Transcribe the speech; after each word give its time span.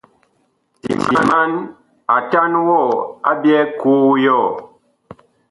Timan 0.81 1.51
atan 2.15 2.51
wɔ 2.67 2.79
a 3.29 3.31
byɛɛ 3.41 3.61
koo 3.79 4.09
yɔɔ. 4.23 4.47